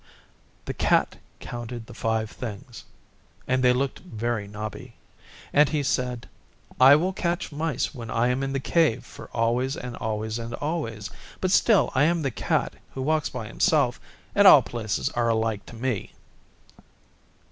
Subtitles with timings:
[0.65, 2.85] The Cat counted the five things
[3.47, 4.95] (and they looked very knobby)
[5.53, 6.27] and he said,
[6.79, 10.55] 'I will catch mice when I am in the Cave for always and always and
[10.55, 13.99] always; but still I am the Cat who walks by himself,
[14.33, 16.13] and all places are alike to me.